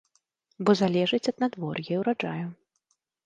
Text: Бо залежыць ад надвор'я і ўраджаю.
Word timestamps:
Бо 0.69 0.73
залежыць 0.79 1.29
ад 1.31 1.37
надвор'я 1.45 1.91
і 1.97 2.01
ўраджаю. 2.01 2.47